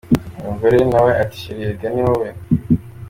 [0.39, 2.29] Umugore nawe ati ’Cheri erega niwowe’.